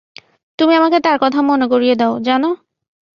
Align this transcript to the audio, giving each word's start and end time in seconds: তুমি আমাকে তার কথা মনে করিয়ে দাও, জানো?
তুমি 0.59 0.73
আমাকে 0.75 0.97
তার 0.99 1.17
কথা 1.23 1.39
মনে 1.41 1.65
করিয়ে 1.67 1.95
দাও, 1.95 2.13
জানো? 2.19 2.49